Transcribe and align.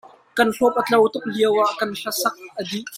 Kan 0.37 0.49
hlawp 0.55 0.75
a 0.79 0.81
tlo 0.87 0.99
tuk 1.13 1.25
lio 1.33 1.51
ah 1.63 1.71
kan 1.79 1.91
hlasak 1.99 2.35
a 2.59 2.61
dih. 2.69 2.85